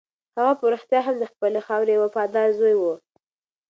هغه 0.37 0.53
په 0.59 0.65
رښتیا 0.73 0.99
هم 1.05 1.15
د 1.19 1.23
خپلې 1.31 1.59
خاورې 1.67 1.91
یو 1.93 2.03
وفادار 2.05 2.47
زوی 2.59 2.75
و. 2.77 2.83